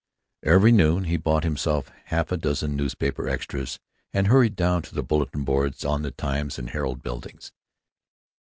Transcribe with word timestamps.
Every 0.41 0.71
noon 0.71 1.03
he 1.03 1.15
bought 1.17 1.43
half 1.43 2.31
a 2.31 2.35
dozen 2.35 2.75
newspaper 2.75 3.29
extras 3.29 3.77
and 4.11 4.25
hurried 4.29 4.55
down 4.55 4.81
to 4.81 4.95
the 4.95 5.03
bulletin 5.03 5.43
boards 5.43 5.85
on 5.85 6.01
the 6.01 6.09
Times 6.09 6.57
and 6.57 6.71
Herald 6.71 7.03
buildings. 7.03 7.51